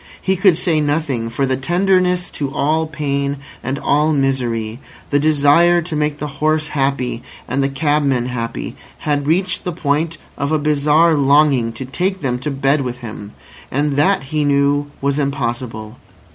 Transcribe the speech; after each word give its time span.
He 0.19 0.35
could 0.35 0.57
say 0.57 0.81
nothing; 0.81 1.29
for 1.29 1.45
the 1.45 1.55
tenderness 1.55 2.31
to 2.31 2.51
all 2.51 2.87
pain 2.87 3.37
and 3.63 3.77
all 3.77 4.13
misery, 4.13 4.79
the 5.11 5.19
desire 5.19 5.79
to 5.83 5.95
make 5.95 6.17
the 6.17 6.25
horse 6.41 6.69
happy 6.69 7.21
and 7.47 7.61
the 7.63 7.69
cabman 7.69 8.25
happy, 8.25 8.75
had 9.05 9.27
reached 9.27 9.63
the 9.63 9.71
point 9.71 10.17
of 10.39 10.51
a 10.51 10.57
bizarre 10.57 11.13
longing 11.13 11.71
to 11.73 11.85
take 11.85 12.21
them 12.21 12.39
to 12.39 12.49
bed 12.49 12.81
with 12.81 12.97
him. 13.05 13.33
And 13.69 13.91
that, 13.93 14.23
he 14.23 14.43
knew, 14.43 14.89
was 15.01 15.19
impossible. 15.19 15.97